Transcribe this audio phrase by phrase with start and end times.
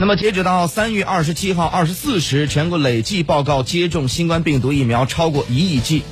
[0.00, 6.04] 那么截止到三月二十七号二十四时全国累计报告接种新冠病毒疫苗超过一亿剂。